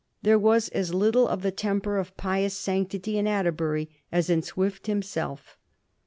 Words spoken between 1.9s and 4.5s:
of pious sanctity in Atterbury as in